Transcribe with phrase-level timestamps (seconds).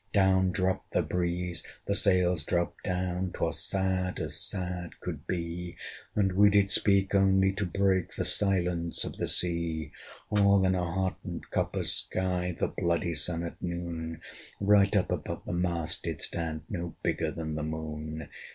[0.15, 5.77] Down dropt the breeze, the sails dropt down, 'Twas sad as sad could be;
[6.15, 9.91] And we did speak only to break The silence of the sea!
[10.31, 14.21] All in a hot and copper sky, The bloody Sun, at noon,
[14.59, 18.27] Right up above the mast did stand, No bigger than the Moon.